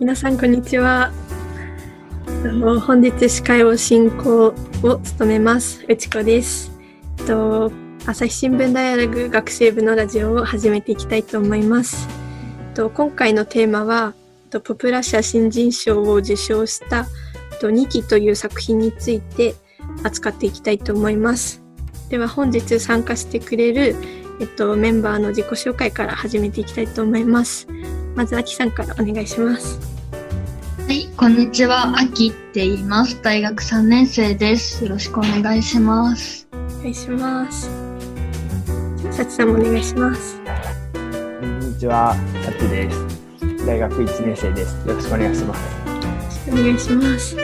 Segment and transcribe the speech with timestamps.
[0.00, 1.12] 皆さんこんにちは。
[2.86, 6.72] 本日司会を進行を務めます内子です。
[7.26, 7.70] と
[8.06, 12.08] 朝日新聞ダイアログ学生部のラジオを始めていきたいと思います。
[12.74, 14.14] と今回のテーマは
[14.50, 17.06] とポプラ社新人賞を受賞した
[17.60, 19.54] と2期という作品について
[20.02, 21.62] 扱っていきたいと思います。
[22.08, 23.96] では本日参加してくれる
[24.40, 27.68] えっと、メンバーの自己紹介から始めていきたいと思います。
[28.14, 29.80] まず、あきさんからお願いします。
[30.86, 31.98] はい、こんにちは。
[31.98, 33.20] あきって言います。
[33.22, 34.84] 大学3年生です。
[34.84, 36.46] よろしくお願いします。
[36.52, 37.70] お願いします。
[39.10, 40.38] さちさんもお願いします。
[40.92, 42.14] こんにちは。
[42.44, 43.66] さちです。
[43.66, 44.86] 大学1年生です。
[44.86, 46.50] よろしくお願いします。
[46.50, 47.36] お願いします。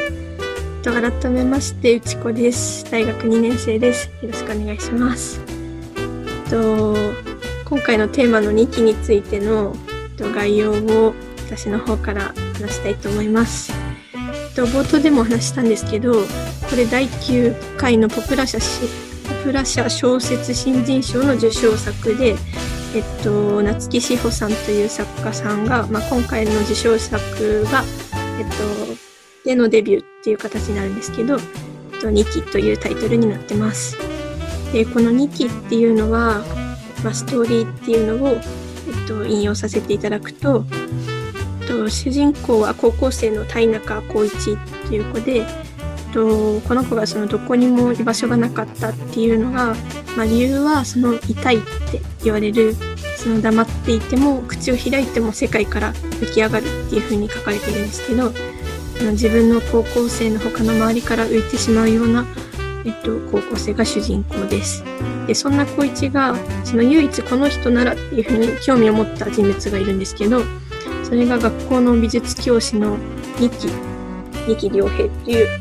[0.83, 2.85] と改めまして、うちこです。
[2.91, 4.11] 大学2年生です。
[4.21, 5.41] よろしくお願いします。
[6.51, 6.95] と
[7.65, 9.75] 今回のテーマの2期についての
[10.33, 11.15] 概要を
[11.47, 13.73] 私の方から話したいと思います。
[14.59, 22.35] と冒頭でも話したんですけどこれ第9回のポプラ社ポプラ社小説新人賞の受賞作で、
[22.95, 27.85] えっと、夏木志保さんという作家さんが、まあ、今回の受賞作が、
[28.39, 28.55] えっと、
[29.45, 33.97] でのデビューっていう形になるんですけど、えっと、2期というタイトルになってます。
[34.73, 36.43] でこの2期っていうのは、
[37.05, 38.41] まあ、ストーリーっていうのを、
[38.91, 40.65] っと、引用させていただくと、
[41.63, 45.47] えっと、主人公は高校生の田中光一っていう子で、えっ
[46.13, 49.75] と、この子がそのどこにも居場所がなかったっていうのが、
[50.17, 52.75] まあ、理由はその痛いって言われる
[53.17, 58.33] その黙っていても口を開いても世界から浮き上がるっていう風に書かれてるんですけど
[59.13, 62.25] 自分の高校生の他の周りから浮いてしまうような
[62.89, 64.83] えっと、高校生が主人公です。
[65.29, 66.35] で、そんな光一が、
[66.65, 70.41] その唯一この人ならっていうふうに興味を持った人物がいるんですけど、
[71.05, 72.97] それが学校の美術教師の
[73.39, 73.69] 二木、
[74.49, 75.61] 二木良平っていう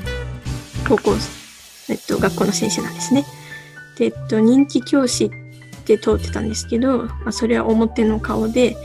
[0.88, 1.12] 高校、
[1.90, 3.26] えっと、学校の先生なんですね。
[3.98, 5.30] で、えっと、人気教師っ
[5.84, 8.78] て通ってたんですけど、まあ、それは表の顔で、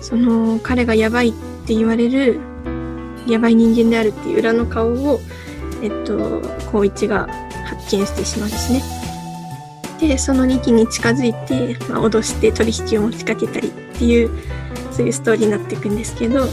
[0.00, 1.32] その彼がやばいっ
[1.66, 2.38] て言われる
[3.26, 5.20] やばい人間であるっていう裏の顔を、
[5.82, 6.40] えっと、
[6.70, 7.28] 光一が
[7.66, 8.99] 発見してしまうんですね。
[10.00, 14.30] でその2機に近づいて、まあ、脅して取引を持ちかけたりっていう
[14.90, 16.46] そういうストーリーになっていくんですけど、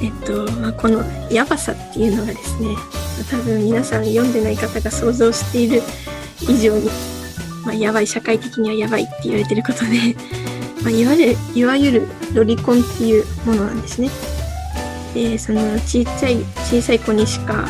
[0.00, 2.68] えっとまあ、このやばさっていうのがですね
[3.30, 5.82] 多分皆さん読んでない方が想像している
[6.42, 6.88] 以上に、
[7.64, 10.16] まあ、やばい社会的にはやばいって言われてることで、
[10.82, 14.10] まあ、いわゆるいわゆるロリコンっていうものなんですね。
[15.14, 17.68] でその小さい小さい子にしか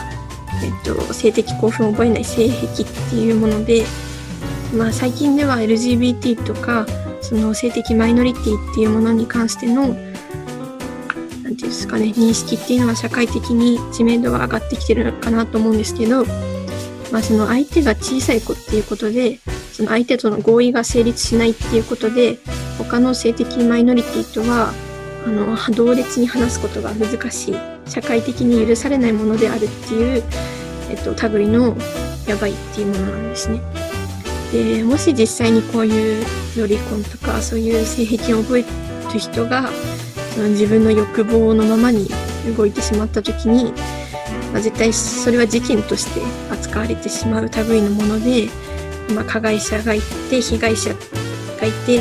[0.62, 3.84] えっと、性的興奮を覚えない性癖っていうもので、
[4.74, 6.86] まあ、最近では LGBT とか
[7.20, 9.98] その性的マイノリティっていうものに関しての何て
[11.42, 16.24] 言うんですかね認識っていうのは社会的に知名度は上がってきてるのかなと思うんですけど、
[17.12, 19.40] まあ、その相手が小さい子っていうことで
[19.72, 22.38] その相手との合意が成立しないっていうことで
[22.78, 24.72] 他の性的マイノリティとは
[25.26, 27.54] あの同列に話すことが難しい
[27.86, 30.22] 社会的に許されないものであるっていう、
[30.88, 31.76] えっと、類の
[32.26, 33.89] やばいっていうものなんですね。
[34.52, 36.24] でもし実際にこういう
[36.58, 39.70] ロリコンとかそういう性癖を覚える人が
[40.34, 42.08] その自分の欲望のままに
[42.56, 43.72] 動いてしまった時に、
[44.52, 46.20] まあ、絶対それは事件として
[46.52, 48.48] 扱われてしまう類のもので、
[49.14, 50.00] まあ、加害者がい
[50.30, 52.00] て被害者がいて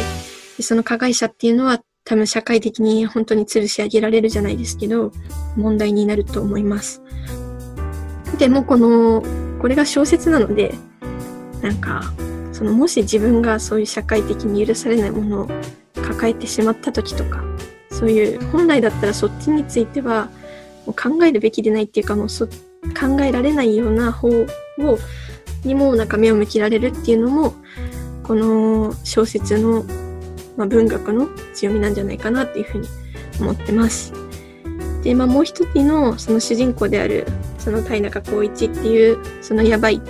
[0.57, 5.11] でその加害者っていうのは多分社会的に本当に吊るし上げられるじゃないですけど、
[5.55, 7.03] 問題になると思います。
[8.39, 9.23] でもこの、
[9.61, 10.73] これが小説なので、
[11.61, 12.11] なんか、
[12.59, 15.47] そのもし自分がそういう社会的に許されないものを
[15.95, 17.41] 抱えてしまった時とか、
[17.89, 20.25] そういう本来だったらそっちについては
[20.85, 24.45] もう考えるべきでないっていうかもうそ考えられないような方を
[25.63, 27.53] にもなんか目を向けられるっていうのも
[28.23, 29.85] この小説の
[30.57, 32.87] まあ、文学の強みなんじゃないかなっていうふうに
[33.39, 34.11] 思ってます。
[35.03, 37.25] で、まあ、もう一人のその主人公である
[37.57, 40.01] その田中光一っていうそのやばい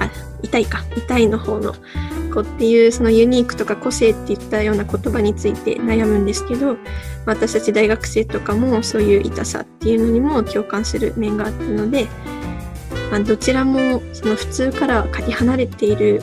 [0.00, 0.10] あ
[0.42, 1.74] 痛いか痛いの方の
[2.32, 6.76] 子っていうそのユニークとか個性っていったような言葉について悩むんですけど
[7.26, 12.06] 私たち大学生とかもそういう痛さっていうのにも共感する面があるので、
[13.10, 16.22] まあ、どちらもその普通からかけ離れている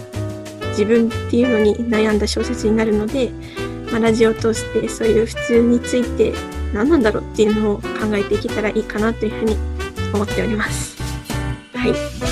[0.72, 3.32] 自分っていうのに悩んだ小説になるので、
[3.92, 6.34] まあ、ラジオを通してそういう普通について
[6.74, 9.58] 何なんだろうっていうのを考えていけたらいいかなというふうに
[10.14, 10.98] 思っております。
[11.74, 12.29] はい。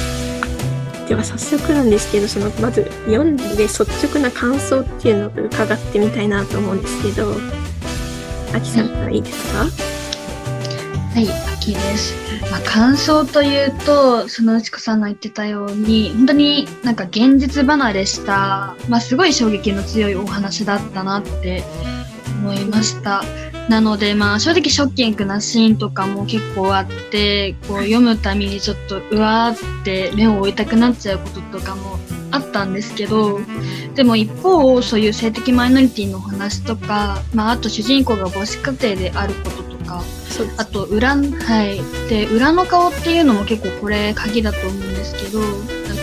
[1.07, 7.33] では早速なんですけど、そのまず読んで率直な感想っていうのを伺ってみたいなと思うんですけど、
[8.53, 9.65] あきさんからいいですか、は
[11.15, 12.13] はい、秋です。
[12.51, 21.63] まあ、感想というと、そのうちこさんが言ってたように、本当になんか現実離れした、まあ、すごい衝撃の強いお話だったなって
[22.41, 23.23] 思いました。
[23.69, 31.99] なので、まあ、正直ショッキングなシーンとかも結構あって、こう読むたびにちょっとうわーって目を追いたくなっちゃうこととかも
[32.31, 33.39] あったんですけど、
[33.93, 40.01] でも一方、そういう性的マイノリティのお話とか、まあ、あと主人公が母子家庭であることとか、
[40.57, 41.23] あと裏、は
[41.63, 42.09] い。
[42.09, 45.49] で、裏の顔っていうのも結構これ鍵だと思うんですけど、なん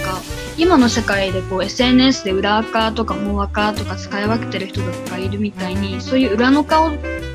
[0.02, 0.20] か、
[0.58, 6.90] 今の社会でこう SNS で裏垢とか本垢とか使い分けてる人とかいるみたいに、そういう裏の顔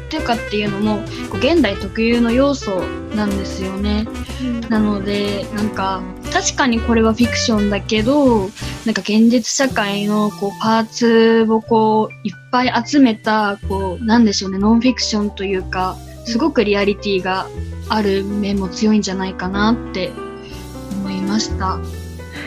[0.10, 0.98] っていうかっていうのも、
[1.30, 2.82] こう現代特有の要素
[3.16, 4.08] なんですよね。
[4.68, 6.02] なので、なんか、
[6.34, 8.50] 確かにこれはフィクションだけど、
[8.86, 15.96] なんか現実社会のこうパーツをこういっぱい集めた、こう、なんでしょうね、ノンフィクションというか、
[16.26, 17.48] すごくリアリティが
[17.88, 20.12] ある面も強いんじゃないかなって
[21.04, 21.80] 思いました。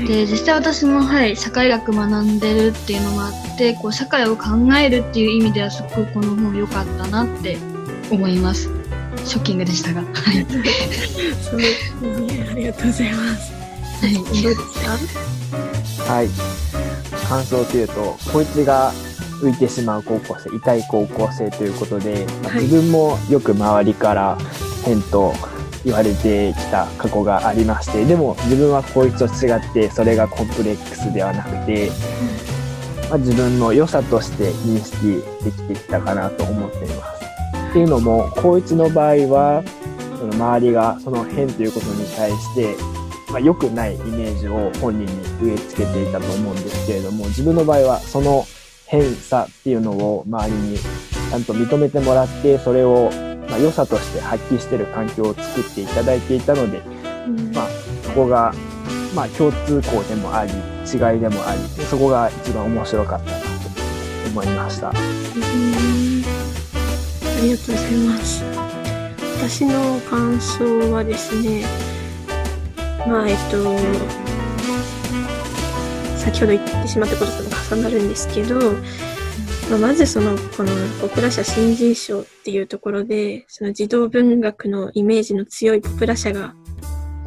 [0.07, 4.45] で、実際私もはい、社会学学んでるっていうのもあって、こう、社会を考
[4.77, 7.57] えるっていう意味ではすごくこの本良かったなって
[8.11, 8.71] 思います。
[9.25, 10.03] ショッキングでしたが。
[10.03, 10.47] はい。
[10.49, 12.49] そうですね。
[12.51, 13.53] ありがとうございます。
[14.01, 14.15] はい。
[14.15, 16.29] どうですかはい。
[17.29, 18.93] 感想というと、こいつが
[19.43, 24.39] 浮いてしまう高校生、痛い高校生ということで、まあはい自分もよく周りから
[24.85, 25.35] 変と
[25.85, 31.91] 言われてきた過去がありまして、でも自分はこいつと違って、それがコンプレックスではなくて、
[33.09, 37.25] まあ、自分の良さとして認識できてきたかなと思っています。
[37.71, 39.63] っていうのも、高一の場合は、
[40.19, 42.77] その周りがその変ということに対して、
[43.31, 45.07] まあ、良くないイメージを本人に
[45.43, 48.47] 植え付けていたと思うんですけれども、自分の場合はその
[48.87, 53.11] 変さっていうのを周りにちゃんと認めてもらって、それを
[53.53, 56.81] まあ良さとして発揮している環境を作っていただいていたので、
[57.27, 57.67] うんまあ、
[58.03, 58.55] そこが、
[59.15, 60.53] まあ、共通項でもあり、
[60.91, 63.47] 違いでもあり、そこが一番面白かったなと
[64.31, 64.89] 思いました。
[64.89, 64.99] うんあ
[67.45, 68.43] りがとうございます。
[69.37, 71.67] 私の感想はですね、
[73.07, 73.77] まあ、えっと、
[76.17, 78.59] 先ほど言ってしまったこととも重なるんですけど、
[79.73, 80.71] まあ、まずその、この
[81.01, 86.55] ポプラ社新人賞っていうところで、その児童文学のイメージの強いポプラ社が、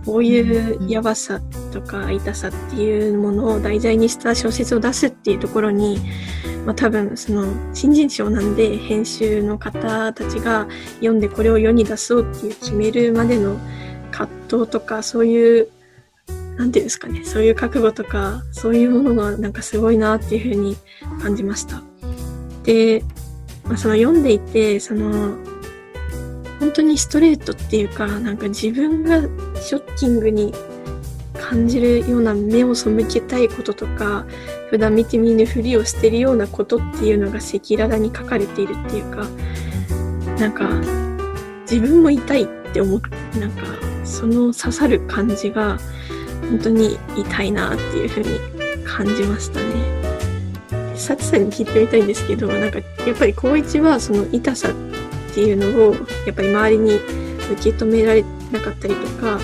[0.05, 5.99] こういうやばさとか痛さっていうものを題材にした小説を出すっていうところに、
[6.67, 10.67] まあ、多分その新人賞なんで編集の方たちが
[10.97, 13.57] 読んでこれを世に出そうっていう決めるまでの
[14.11, 15.69] 葛藤とかそういう
[16.57, 20.77] なんていうんですかねそういう覚悟とかそういうものがなんかすごいなっていうふうに
[21.19, 21.81] 感じました。
[22.65, 23.03] で、
[23.63, 25.37] まあ、その読んでいてその
[26.59, 29.21] 本当にストレートっていうかなんか自分が
[29.61, 30.53] ショッキングに
[31.33, 34.25] 感じるような目を背けたいこととか
[34.69, 39.27] 普段見て見ぬふりをしてるようなことっていうのが赤裸々に書かれているっていうか
[40.39, 40.67] なんか
[41.61, 43.63] 自分も痛いって思ってなんか
[44.03, 45.77] その刺さる感じが
[46.49, 49.64] 本当に痛いなっていうふうに感じましたね。
[50.97, 55.93] サチさんに聞いてみたいんですけどなんかやっぱり高一はその痛さっていうのを
[56.25, 59.39] やっぱり周りに受け止められなかったりとか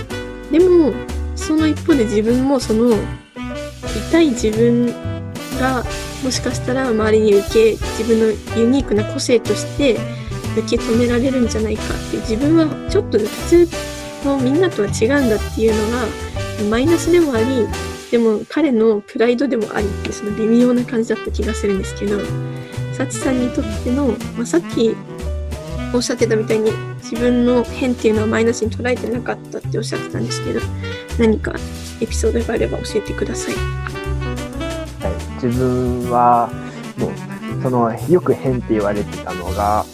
[0.51, 0.93] でも
[1.35, 2.95] その一方で自分もその
[4.09, 4.87] 痛い自分
[5.59, 5.83] が
[6.23, 9.97] もしかしたら周りに受け自分のユニークな個性として
[10.57, 13.25] 受け止められるんじゃないかっていう自分はちょっと普
[13.65, 13.69] 通
[14.25, 16.07] のみんなとは違うんだっていうのが
[16.69, 17.67] マイナスでもあり
[18.11, 22.19] でも彼のプライドでもありってその微妙な感じだった気がするんですけど
[22.93, 24.95] サチさんにとっての、まあ、さっき
[25.93, 30.59] おっしゃってたみたいに自分の変っていうのはマイナスに捉えてなかったっておっしゃってたんですけど
[31.19, 31.53] 何か
[32.01, 33.55] エピソードがあれば教えてください。
[33.55, 36.49] はい、自分は
[36.97, 37.11] もう
[37.61, 39.85] そのよく変って言われてたのが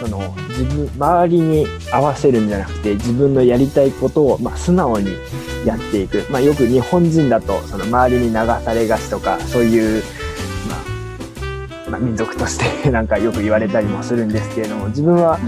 [0.00, 5.16] その自分周りに合わせるんじゃなくて自分のやりたいことを、まあ、素直に
[5.64, 10.02] やっていく、まあ、よく日本人だとその周りに流されがちとかそういう、
[10.68, 10.76] ま
[11.86, 15.38] あまあ、民族として なんかよく言われたりもするんですけれども自分は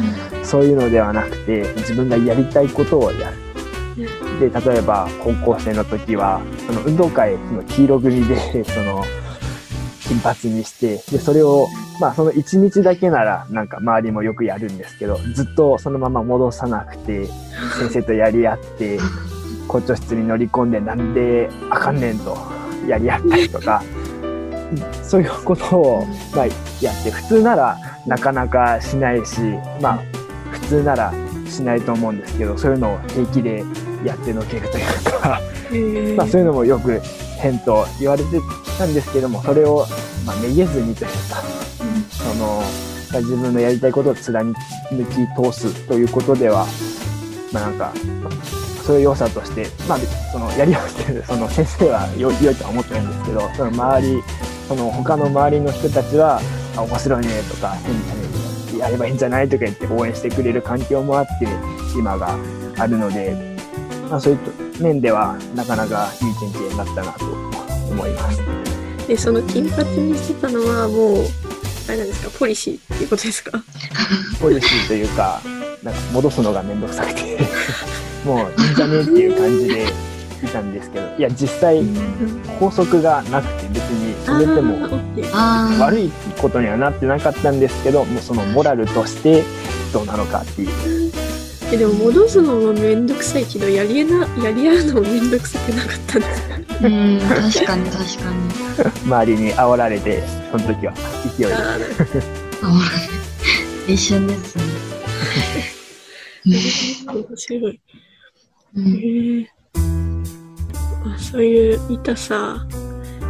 [0.42, 3.44] そういうのではなくて自分がやりたいことをやる。
[4.40, 9.04] で例えば高校生の時はその運動会の黄色組で その
[10.00, 11.68] 金髪にしてでそれを
[12.00, 17.26] まあその1日だけならなんか周りもよくやるんですけどずっとそのまま戻さなくて
[17.78, 18.98] 先生とやり合って
[19.68, 22.36] 校長室に乗り込んでなんであかんねんと
[22.86, 23.82] やり合ったりとか
[25.02, 26.46] そういうことをまあ
[26.80, 29.40] やって普通ならなかなかしないし
[29.80, 30.02] まあ
[30.50, 31.12] 普通なら
[31.48, 33.64] しないと思うんですけどそういうのを平気で
[34.04, 35.40] やってのけるというか
[36.16, 37.00] まあそういうのもよく
[37.38, 39.86] 変と言われてきたんですけどもそれを
[40.26, 41.42] まあめげずにというか
[42.10, 42.62] その
[43.12, 44.60] まあ自分のやりたいことを貫き
[45.42, 46.66] 通すということでは
[47.52, 47.92] まあなんか
[48.84, 49.98] そういう良さとしてまあ
[50.32, 54.22] そのやり合わせてるその先生は良良いとは思ってないんですけどその周り
[54.68, 56.40] その他の周りの人たちは
[56.76, 58.00] あ面白いねとか変に
[58.68, 61.46] 変にやればいいんじゃないとか言って応援してくれる環境もあって
[61.96, 62.36] 今が
[62.76, 63.56] あるので、
[64.10, 67.24] まあ、そういう面ではなかなかいい経験になったなと
[67.90, 68.40] 思います。
[69.06, 71.24] でその金髪にしてたのはもう
[71.88, 72.38] あれなんですか？
[72.38, 73.52] ポリシーっていうことですか？
[74.40, 75.40] ポリシーというか
[75.82, 77.38] なんか戻すのがめんどくさくて
[78.24, 79.84] もういいんじゃねっていう感じで
[80.42, 81.82] いたんですけどいや実際
[82.58, 84.88] 法則がなくて別にそれでも
[85.80, 89.42] 悪いことにはなってなかったんですけどもうそのモラルとして
[89.92, 90.66] どうなのかってい
[91.08, 91.12] う
[91.72, 96.54] えでも戻すのもめんどくさいけどやりえなやり合うのもめんどくさくなかったんですか？
[96.54, 97.18] あ、うん、
[97.52, 99.00] 確かに確かに。
[99.06, 100.92] 周りに煽られてその時は
[101.38, 102.04] 勢いであーなるほ
[102.68, 102.90] どあ
[103.88, 104.64] 一瞬ですね。
[107.06, 107.80] 面白い。
[108.76, 108.94] うん。
[108.96, 109.50] へえ
[111.06, 112.66] あそういう痛さ、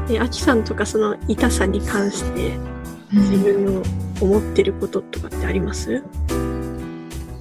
[0.09, 2.53] え、アキさんとかその痛さに関して
[3.13, 3.83] 自分の
[4.21, 6.03] 思ってることとかってあります？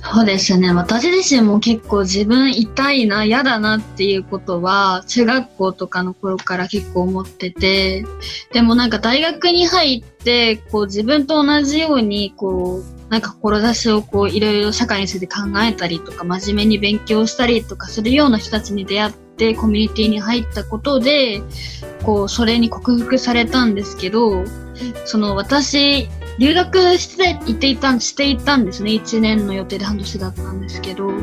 [0.05, 0.71] そうですね。
[0.73, 8.05] 私自身も結構自分痛いな、嫌だなっていうことは、中学校とかの頃から結構思ってて、
[8.51, 21.43] でもなんか大学に入って、こう自分と同じように、こう、なんか志をこういろいろ社会について考えたりとか、真面目に勉強したりとかするような人たちに出会って、コミュニティに入ったことで、
[22.01, 24.43] こう、それに克服されたんですけど、
[25.05, 28.89] その私、留学していていたしていたんですね。
[28.89, 31.19] 1年の予定で半年だったんですけど、はい。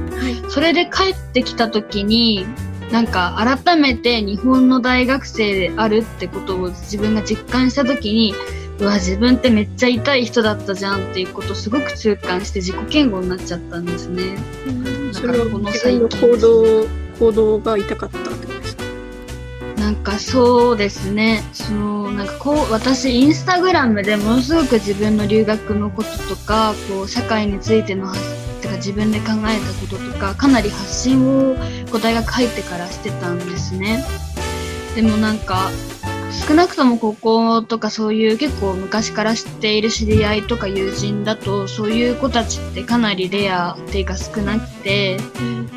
[0.48, 2.46] それで帰ってきた時に、
[2.92, 8.32] なんか改めて日本の大学生であるってことを自分が実感した時に、
[8.80, 14.38] うわ、自分ってめっちゃ痛い人だったじゃんっていうことをすごく痛感して自己嫌悪になっちゃったんですね。
[15.12, 16.86] それは自分の行動、
[17.18, 18.84] 行動が痛かったってことですか？
[19.76, 21.42] なんかそうですね。
[21.52, 28.20] その、なんかこう、私、インスタグラムでものすごく自分の留学のこととか、こう、社会についての発、
[28.62, 31.56] てか自分で考えたこととか、かなり発信を、
[31.90, 34.04] こう、大学入ってからしてたんですね。
[34.94, 35.70] でもなんか、
[36.32, 45.18] 少なくとも高校とかそういう結構昔から知っている知り合いとか友人だと、そういう子たちってかなりレアっていうか少なくて、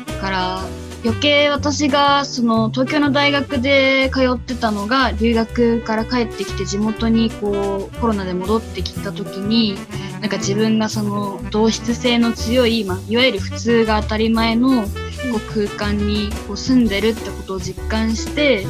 [0.06, 0.60] だから
[1.04, 9.76] 余計私がその東京の大学で通ってたのが留学から帰ってきて地元にこうコロナで戻ってきた時に
[10.22, 14.88] なんか自分がその同質性の強い、まあ、いわゆる普通が当たり前のこ
[15.36, 18.64] う空間にこう住んでるってことを実感して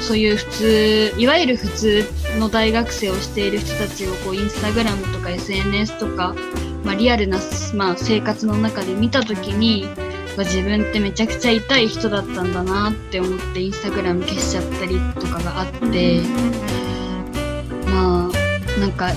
[0.00, 2.04] そういう普通いわゆる普通
[2.38, 6.34] の大学生をしている人たちをこうインスタグラムとか SNS とか、
[6.84, 7.38] まあ、リアルな、
[7.74, 9.86] まあ、生活の中で見た時に
[10.36, 16.22] まあ自分ってめちゃくちゃ痛い人だったんだなって思ってインスタグラム消しちゃったりとかがあって、
[17.86, 19.08] まあなんか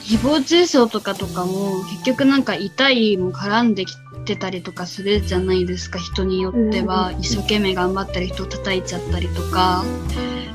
[0.00, 5.98] 誹謗中傷とかとかも結局なんか痛いも絡んできてたりとかするじゃないですか。
[5.98, 9.84] 人によっては一生懸命頑張ってる人を叩いちゃったりとか。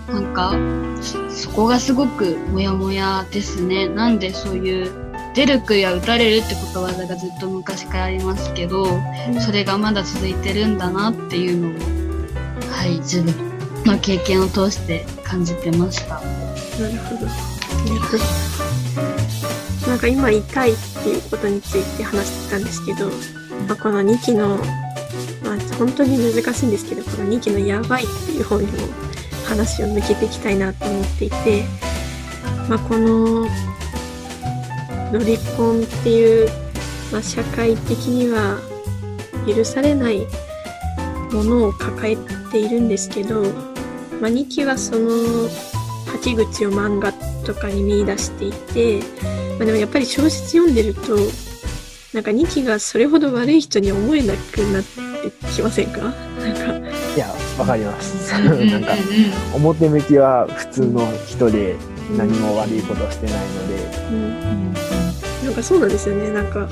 [0.08, 0.54] なんか
[1.02, 3.90] そそこがすごくモヤモヤですね。
[3.90, 4.92] なんでそういう
[5.36, 8.88] 出る杭は打たれるってことわざがずっと昔からありますけど
[9.40, 13.36] それがまだ続いてるんだなっていうのを、はい、自分
[13.86, 16.16] の経験を通して感じてました。
[16.16, 17.28] なるほど。
[19.88, 23.10] なんか今痛いっていうことについて話してたんですけど、
[23.68, 24.58] ま、この2期の、
[25.44, 28.72] まあ、本当に難しいんですけど、この2期のやばいっていう方にも
[29.48, 31.64] 話を向けていきたいなと思っていて、
[32.70, 33.48] まあ、この
[35.12, 36.50] ロリコンっていう、
[37.12, 38.60] まあ、社会的には
[39.48, 40.28] 許されない
[41.32, 42.18] ものを抱え
[42.52, 43.44] ているんですけど、
[44.22, 45.10] まあ、2期はその
[46.08, 47.14] 吐き口を漫画
[47.46, 49.00] とかに見出していて、
[49.58, 51.16] まあ、でもやっぱり小説読んでると
[52.18, 56.00] なんか2期がそれほど悪い人に思えなくなってきませんか？
[56.00, 57.28] なんかいや
[57.60, 58.34] わかります。
[58.34, 58.94] なんか
[59.54, 61.76] 表向きは普通の人で
[62.18, 63.76] 何も悪いことしてないので、
[64.10, 64.74] うん。
[65.46, 66.32] なんかそうなんですよね。
[66.32, 66.68] なんか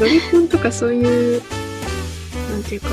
[0.00, 1.42] ロリコンとかそういう
[2.50, 2.88] なんていうか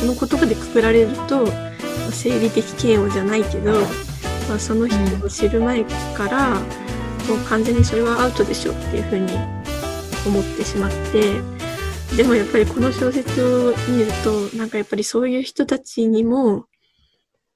[0.00, 3.72] その言葉でくくられると、まあ生理的嫌悪じゃないけど、
[4.48, 5.82] まあ、その人を知る前
[6.14, 9.32] から、もう完全にそれはアウトでしょっていうふうに
[10.26, 11.40] 思ってしまって、
[12.16, 16.66] でもやっぱりこの小説を見ると、なんかやっぱりそういう人たちにも、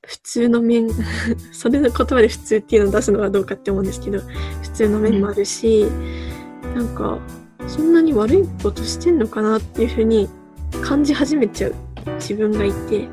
[0.06, 0.88] 普通の面、
[1.52, 4.20] それの言葉で普通っていうのを出すのはどうかって思うんですけど、
[4.62, 5.86] 普通の面もあるし、
[6.74, 7.18] なんか、
[7.66, 10.28] そんなに悪いことしてんのかなっていうふうに
[10.82, 11.74] 感じ始めちゃう
[12.16, 13.08] 自分がいて、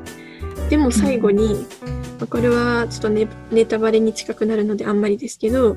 [0.70, 1.66] でも最後に、
[2.18, 5.76] まあこれはちょっとネネタバレに近くなるのであんまりですけど、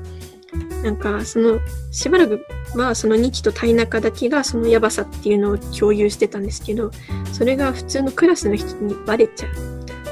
[0.82, 1.60] なんかその
[1.90, 6.90] しばらくはその2期とイ中だけがそのヤバさっていうのを共有してたんですけど、
[7.32, 9.50] それが普通のクラスの人にバレちゃう。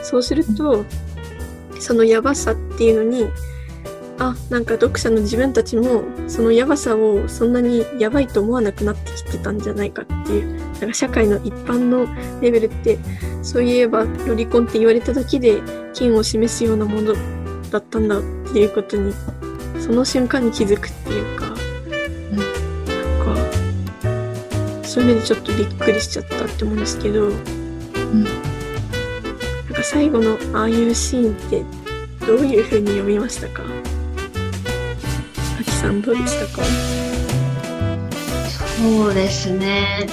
[0.03, 0.85] そうすると、
[1.81, 3.29] そのヤバさっていうのに、
[4.19, 12.07] あ、なんか読者の自分たちもそのヤバさをそんなにヤバいと思わなくなってきてたんじゃないかっていう、なんか社会の一般の
[12.41, 12.99] レベルって、
[13.43, 15.63] そういえばロリコンって言われただけで
[15.95, 17.15] 金を示すようなもの
[17.71, 18.23] だったんだっ
[18.53, 19.13] ていうことに、
[19.79, 21.48] その瞬間に気づくっていうか、
[24.99, 28.25] そういうのでちょっとびっくりしちゃったって思うんですけど、なん
[29.73, 31.63] か最後のああいうシーンって
[32.27, 33.63] どういう風に読みましたか？
[35.61, 36.65] あきさんどうでしたか？
[38.51, 40.09] そうですね。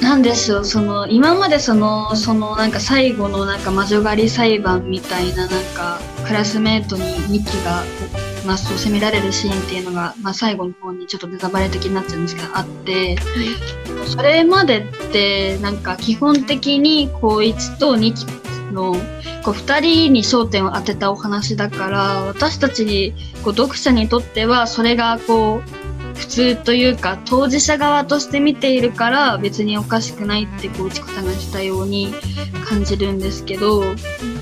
[0.00, 7.84] なんでしょう、その、今までその、その、なんか最後のなんか魔女狩り裁判みたいな、なんか、クラスメートにミキが、
[8.46, 13.16] まあ、そう責められるシーンっていうのが、まあ、最後の方にちょっとネタバレ的になっちゃうんですけど、あって、
[14.06, 18.94] それまでって、なんか基本的に、こう、1と2期の、
[19.44, 23.12] こう、2人に焦点を当てたお話だから、私たちに、
[23.44, 32.12] こう、読者にとっては、それが、こう、普通というか当事者側として見ているから別におかしくないってこう内子さんがしたように
[32.66, 33.82] 感じるんですけど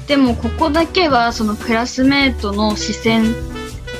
[0.09, 3.35] でもここだけはそのクラスメートの視線、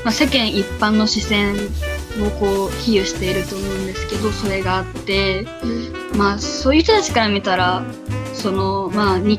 [0.09, 5.47] まあ、世間一般の視線をこう比喩していると思うんですけどそれがあって
[6.17, 7.85] まあそういう人たちから見たら
[8.33, 9.37] そのまあ2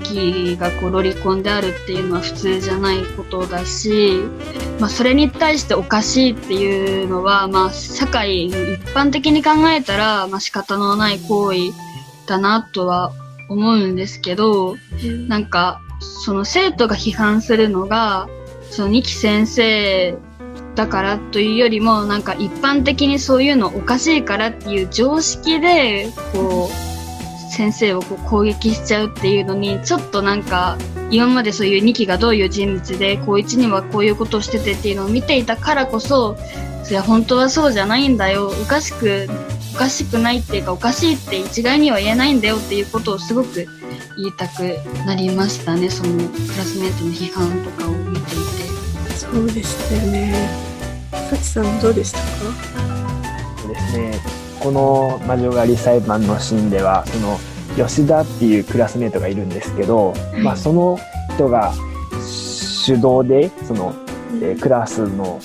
[0.54, 4.22] 期がこうロリコンであるっていうのは普通じゃないことだし
[4.80, 8.54] まあ、それに対しておかしいっていうのは、まあ、社会一
[8.94, 11.58] 般的に考えたら、まあ、仕方のない行為
[12.28, 13.12] だなとは
[13.50, 14.78] 思うんですけど、
[15.28, 18.30] なんか、その生徒が批判するのが、
[18.72, 20.18] その二期先生
[20.80, 30.78] だからというよりも、なんか一般的にそういうのおかしいからっていう常識で、こう、先生をこう攻撃しちゃうっていうのに、ちょっとなんか、
[31.12, 36.38] 今までそういう2期がどういう人物で、高1にはこういうことをしててっていうのを見ていたからこそ、
[36.90, 38.48] いや、本当はそうじゃないんだよ。
[38.48, 39.28] おかしく、
[39.76, 43.68] おかしくないっていうか、おかしいって一概には言えないんだよっていうことをすごく
[44.16, 45.90] 言いたくなりましたね。
[45.90, 48.60] そのクラスメートの批判とかを見ていて。
[49.14, 50.69] そうでしたよね。
[51.12, 52.26] さちさんどうでしたか？
[53.62, 54.20] そうですね。
[54.60, 57.40] この魔女狩り裁判のシーンではその
[57.78, 60.98] 吉田っていうクラスメートがいるんですけど、まあ、その
[61.36, 61.74] 人が
[62.22, 63.94] 主導でその、
[64.42, 65.40] えークラスの、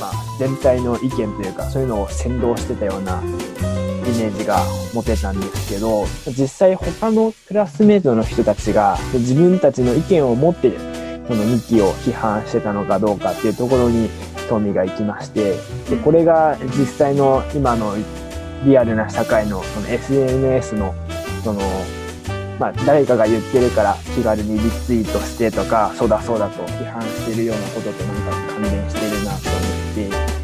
[0.00, 10.72] まあ、全体の意見というかそういうのを先導してたようなイメージが持てたんですけど実際他のクラスメートの人たちが自分たちの意見を持って
[11.28, 14.08] その2期を批判してたのかどうかっていうところに
[14.48, 15.56] 興味がいきまして
[15.90, 17.94] でこれが実際の今の
[18.64, 20.94] リアルな社会のその SNS の
[21.44, 21.60] その
[22.58, 30.36] まあ誰かが言ってるから気軽にリツイートしてとかそうだそうだと批判してるようなこととなんか関連してるなと思って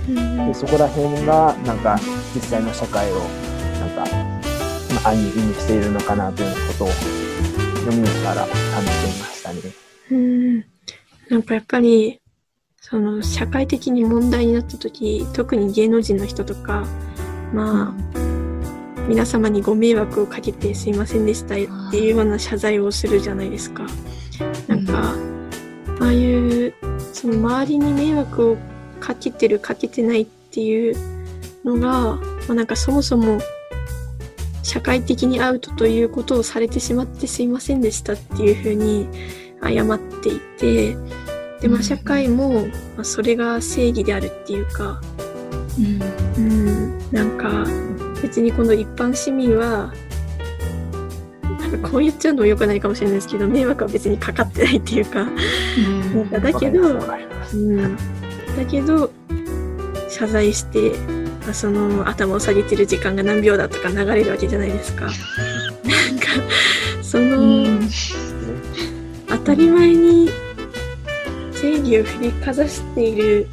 [0.46, 1.98] でそこら辺がなんか
[2.34, 3.16] 実際の社会を
[3.80, 4.14] なんか、
[5.02, 9.60] まあ、意味しているのかなというようなことを読みながら感じていましたね。
[10.10, 10.64] うん。
[11.28, 12.21] なんかやっぱり、
[12.82, 16.84] その社会的に問題になった時、特に芸能人の人とか、
[17.54, 18.18] まあ、
[19.08, 23.86] 皆様にご迷惑をかけてすいませんでしたっていうような謝罪をするじゃないですか。
[24.66, 25.14] なんか、
[26.00, 26.74] ああいう、
[27.12, 28.56] その周りに迷惑を
[28.98, 30.96] かけてるかけてないっていう
[31.64, 33.38] のが、まあ、なんかそもそも
[34.64, 39.06] 社会的にアウトということをされてしまってすいませんでしたっていうふうに
[39.62, 40.96] 謝っていて、
[41.62, 45.00] で、まあ社会も、まあ、それが正義であるっていうか、
[45.78, 46.02] うん。
[46.36, 47.64] うん、なんか
[48.20, 49.92] 別にこの一般市民は、
[51.60, 59.10] なんかこう言っちゃうのも良くないかもしれないですけど、迷惑は別にかかってないっていうか、なんかだけど、うん、だけど
[60.08, 60.92] 謝罪して
[61.42, 65.06] まあその頭を下げてる時間が何秒だとか流れるわけじゃないですか。
[65.06, 66.26] なんか
[67.02, 67.88] その、うん。
[69.28, 70.21] 当たり前に
[71.82, 73.48] 正義を振りかざしている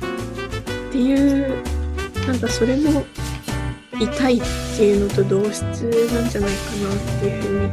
[0.90, 1.64] っていう
[2.28, 3.04] なんかそれも
[4.00, 4.42] 痛いっ
[4.78, 5.64] ていうのと同質
[6.14, 7.72] なんじゃないかなっていうふうに思っ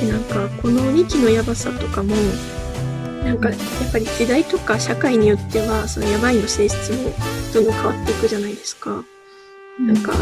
[0.00, 2.14] てでなんかこの2期のやばさとかも
[3.24, 3.58] なんかやっ
[3.92, 7.12] ぱり時代とか社会によってはそのやばいの性質も
[7.52, 9.04] どんどん変わっていくじゃないですか。
[9.80, 10.12] なんか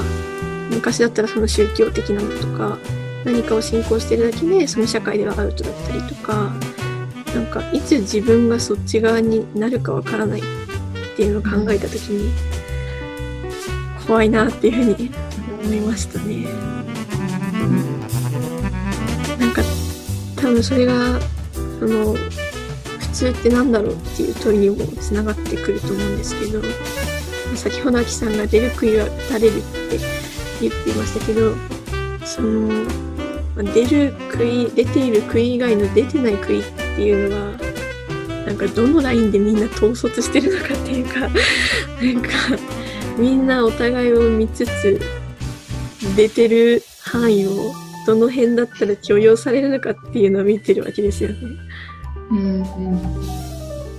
[0.70, 2.78] 昔だったらその宗教的なのとか
[3.24, 6.52] 何かを信仰してるだけでその社会ではアウトだったりとか
[7.34, 10.42] なんかいつ自分がそっち側になるかわからないっ
[11.16, 12.32] ていうのを考えた時に
[14.06, 15.10] 怖いなっていうふうに
[15.64, 16.46] 思いましたね。
[19.38, 19.62] なんか
[20.36, 21.18] 多分それが
[21.80, 26.62] その普通ってなんだろうっていう問いにもつながってくると思うんですけど
[27.56, 29.98] 先ほどアキさんが出る杭は打たれるって
[30.60, 31.54] 言っていましたけど
[32.24, 32.68] その
[33.72, 37.74] 出る杭出ている杭以外の出てない杭っていうのが
[38.46, 41.30] なんかどのラインでみんな統率してるのかっていうか なん
[42.22, 42.28] か
[43.18, 45.00] みんなお互いを見つつ
[46.16, 47.72] 出てる範囲を
[48.06, 51.36] どの辺だったら許容されるのかっていうのを見てるわけですよね。
[52.30, 53.00] うんうん。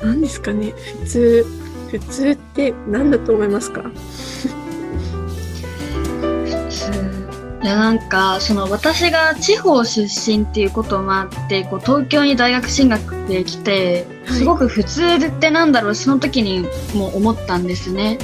[0.03, 0.73] 何ですかね。
[1.03, 1.45] 普通
[1.91, 3.91] 普通って何だと思いますか？
[7.65, 14.37] いやなんかその私が地方出身っていうこともあってこう東京に大学進学で来てはい。
[14.37, 18.19] すごく普通ってなんだろうその時にも思ったんですね。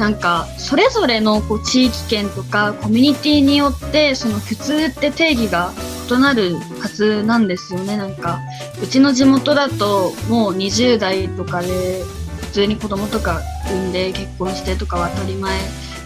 [0.00, 5.70] なんかそれぞれのこう地域圏とかコミュニティによってその普通って定義が
[6.10, 7.96] 異なるはずなんですよね。
[7.96, 8.40] なんか
[8.82, 12.02] うちの地元だともう20代とかで
[12.40, 15.56] 普通に子供とか産んで結婚してとかは当たり前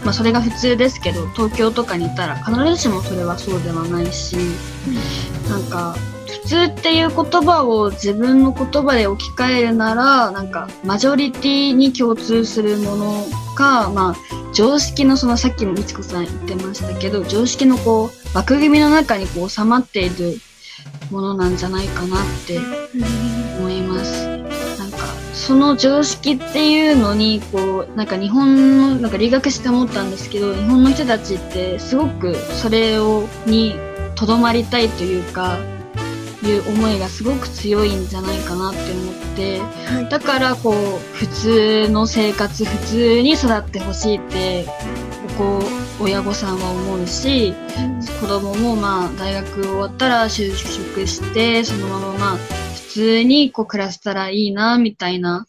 [0.05, 4.37] まあそれが普通ですけど東京とかにいたら必ずしもそれはそうではないし、
[5.49, 14.17] なんか普通っていう言葉を自分の言葉で置き換えるならなんかマジョリティに共通するものか、まあ、
[14.53, 20.37] 常識のそのさっきもみちこさん言ってましたけど常識のこう枠組みの中にこう収まっている
[21.11, 22.59] ものなんじゃないかなって
[23.59, 24.36] 思います。
[25.47, 33.77] その常識っていうのにこうなんか日本のなんか留学して思ったんですけど日本の人たちってすごくそれをに
[34.17, 35.57] とどまりたいというか
[36.43, 40.09] いう思いがすごく強いんじゃないかなって思ってはい。
[40.09, 40.75] だからこう
[41.15, 44.67] 普通の生活普通に育ってほしいって
[45.39, 45.63] ここ
[46.01, 47.55] 親御さんは思うし
[48.21, 52.56] 子供もまあ大学終わったら就職してそのまままあ普
[52.97, 55.47] 通にこう暮らせたらいいなみたいな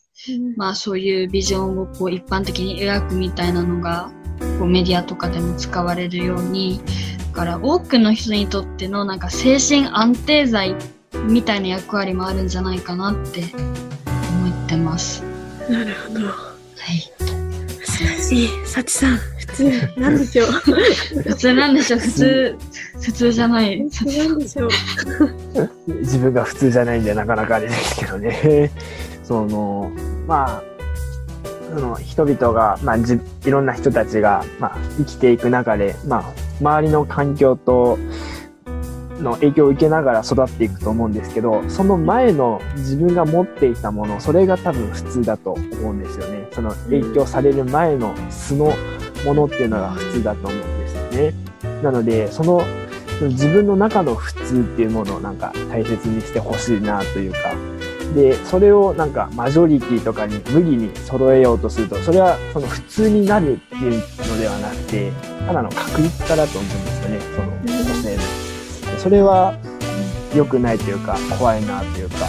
[0.57, 4.11] まあそういうビジョンをこう一般的に描くみたいなのが
[4.59, 6.81] こうメディアとかでも使われるように
[7.31, 10.75] だから多くの人にとってのなんか精神安定剤
[11.29, 15.23] みたいな役割もあるんじゃないかなって思ってます。
[15.69, 16.53] なるほどは
[16.93, 17.16] い。
[18.27, 20.47] 難しい幸さん普通なんでしょう？
[21.23, 21.99] 普通なんでしょう？
[21.99, 22.55] 普通、
[23.01, 23.83] 普通じゃない。
[23.83, 24.69] 普通なんでしょう？
[25.99, 28.71] 自分が普通じゃないんでなかなかあれですけどね。
[29.23, 29.91] その、
[30.27, 30.63] まあ、
[31.73, 37.97] その人々が、まあ、じいろんな人たちが、まあ、生きていく中で、まあ、周りの環境と、
[39.21, 46.47] の影響を受けながら育っていくと思うんですけど、その前の自分が持っていたもの、それが多分普通だと思うんですよね。
[46.51, 48.73] その影響される前の素の
[49.25, 51.33] ものっていうのが普通だと思うんですよね。
[51.83, 52.63] なので、その
[53.21, 57.39] 自分の中の普通っていうものをなんか大切にしてほしいなというか、
[58.15, 65.11] で、それをなんかマジョリティとかに無理に揃えようとすると、それはその普通になるっていうのではなくて、
[65.47, 67.47] ただの確率化だと思うんですよね、その
[68.97, 69.57] それは
[70.35, 72.27] 良くないというか、怖いなというか、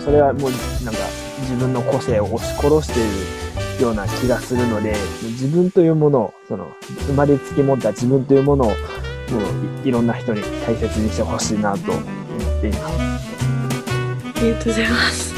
[0.00, 0.50] それはもう
[0.84, 1.00] なんか
[1.40, 6.72] 自分の個性を押し殺しているような気がするので、自分というものを、その
[7.06, 12.04] 生まれつき持った自分というものを、もういいろんな人に大切にしてほしいなと思っ
[12.60, 13.32] ています。
[14.36, 15.34] ありがとうございます。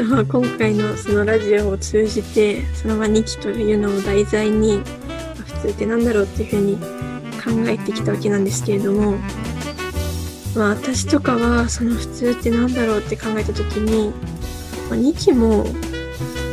[0.00, 0.24] 今
[0.58, 6.99] 回のそのラジオを通じてそのまあ2期というのを題材にま普通ってなんだろうっていうふうに
[7.42, 9.16] 考えてきたわけなんですけれども、
[10.54, 14.10] まあ、私とかはその普通ってなんだろうって考えた時に、
[14.88, 15.64] まあ、2期も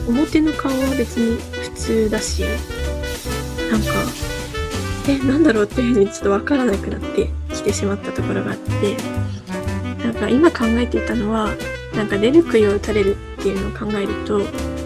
[0.07, 2.43] 表の顔は別に普通だし
[3.69, 3.87] なんか
[5.09, 9.37] えなんだろうっていうふうにちょっと分からなくなってきてしまったところがあって。
[10.07, 11.49] なんか今考えていたのは
[11.93, 14.39] なんか出る杭を打たれるっていうのを考えると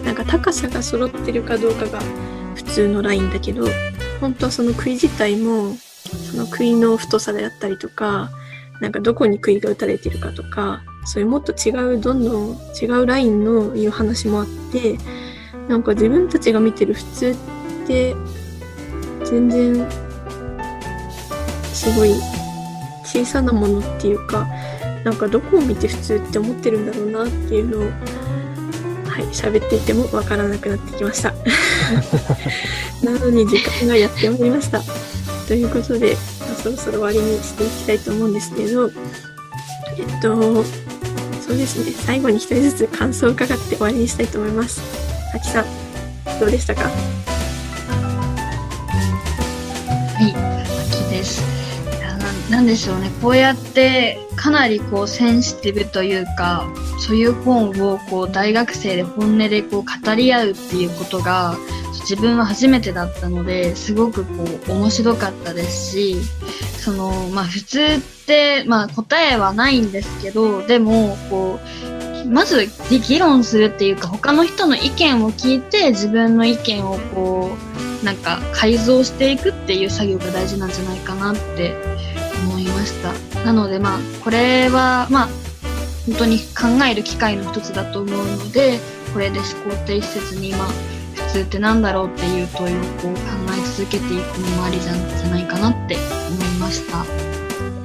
[0.04, 2.00] なんか高さが揃ってるかどうかが
[2.56, 3.66] 普通のラインだけど
[4.20, 5.76] 本当はその杭自体も
[6.16, 8.30] その杭の太さであったりとか
[8.80, 14.98] なんかどこに杭が打たれてるかとかそういうもっと違うどんどん違うラインのいう話もあって
[15.68, 18.14] なんか自分たちが見てる普通って
[19.24, 19.88] 全然
[21.72, 22.14] すごい
[23.04, 24.48] 小さなものっていうか
[25.04, 27.80] なんかどこを見て普通って思ってるんだろうなっていうのを
[29.08, 31.34] はい喋っていてもわからなくなってきました。
[33.02, 34.80] なのに時間がやってまいりました。
[35.52, 38.94] ということで、まあそろそろ終わりにしていきたいと思うんですけどえっ
[40.22, 40.64] と
[41.42, 41.92] そうですね。
[41.92, 44.80] 最後に一人ずつ感想を伺って終わりにしたいと思います。
[45.34, 45.66] あきさん
[46.40, 46.84] どうでしたか？
[46.84, 46.88] は
[50.26, 50.30] い、
[50.90, 51.42] 秋です。
[51.98, 56.66] いやなんなんでしょうね、こうやってかなりこうセンシティブというか、
[56.98, 61.58] そういう本をこう大学生で本音でこう語り合うっていうことが
[62.02, 66.16] 自分は初めてだったのですごくこう面白かったですし、
[66.78, 71.60] そのまあ普通ってまあ答えはないんですけど、でもこ
[72.24, 77.50] うまず議論するっていうか他の人の意見を聞いて自分の意見をこ
[78.02, 81.74] うなんか改造していくっていう作業が大事なんじゃないかなって
[82.44, 83.12] 思いました。
[83.44, 85.28] なのでまあこれはまあ
[86.06, 88.80] 本当に考える機会の一つだと思うので、
[89.12, 90.68] これで思考停止せずにまあ
[91.32, 93.20] 普通ってなんだろうっていう問いをこう考
[93.56, 95.96] え続けていくのもありじゃないかなって
[96.28, 96.98] 思いました。
[96.98, 97.06] ああ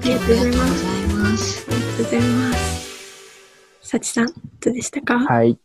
[0.03, 1.65] りがとうございますありがとうございます。
[1.65, 4.33] ありがとうございますさちさんど
[4.69, 5.19] うでしたか？
[5.19, 5.57] はい。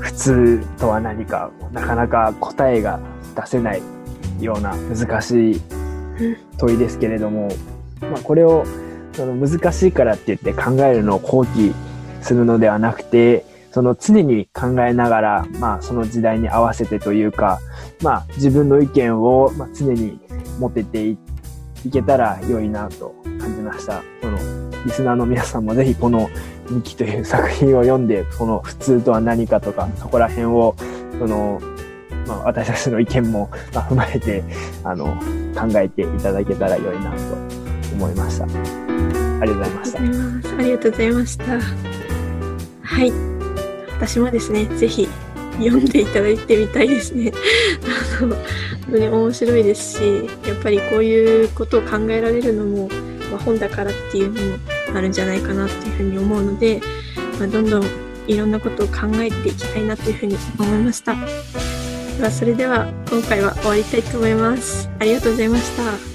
[0.00, 3.00] 普通とは何か、なかなか答えが
[3.34, 3.82] 出せない
[4.38, 5.62] ような難しい
[6.58, 7.48] 問いですけれども、
[8.02, 8.66] まあ、これを
[9.14, 11.72] その難しいからって言って考えるのを放棄
[12.20, 17.58] するのではなくて、その常に考えながら、まあその時代に合わせてというか、
[18.02, 20.20] まあ自分の意見をまあ常に
[20.58, 21.18] 持ててい
[21.90, 24.02] けたら良いなと感じました。
[24.20, 24.38] この
[24.84, 26.28] リスナーの皆さんもぜひこの
[26.70, 30.74] ミキという作品を読んで、この普通とは何かとか、そこら辺を、
[31.18, 31.60] その、
[32.26, 34.44] まあ、私たちの意見も、まあ、踏まえて、
[34.84, 35.06] あの、
[35.54, 37.16] 考えていただけたら良いなと
[37.94, 38.44] 思いました。
[38.44, 39.98] ありがとうございました。
[39.98, 41.44] ありがとうございました。
[42.82, 43.31] はい。
[44.02, 45.08] 私もですね、ぜひ
[45.58, 47.32] 読んでいただいてみたいですね。
[48.20, 48.44] あの、本
[48.90, 52.88] 当に面白いですし、やっぱりこういうことを考えられるのも、
[53.30, 54.58] まあ、本だからっていうのも
[54.92, 56.80] あるんじゃないかなっていうふうに思うので、
[57.38, 57.84] まあ、どんどん
[58.26, 61.14] いろんなことを考えていきたいなというふうに思いました。
[62.18, 64.90] では、それでは今回は終わりたいと思います。
[64.98, 66.11] ありがとうございました。